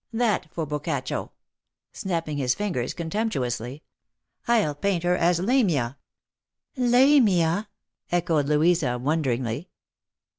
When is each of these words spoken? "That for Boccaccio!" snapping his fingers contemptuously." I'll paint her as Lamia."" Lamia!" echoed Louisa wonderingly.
"That 0.11 0.47
for 0.51 0.65
Boccaccio!" 0.65 1.31
snapping 1.93 2.37
his 2.37 2.55
fingers 2.55 2.95
contemptuously." 2.95 3.83
I'll 4.47 4.73
paint 4.73 5.03
her 5.03 5.15
as 5.15 5.39
Lamia."" 5.39 5.95
Lamia!" 6.75 7.69
echoed 8.11 8.47
Louisa 8.47 8.97
wonderingly. 8.97 9.69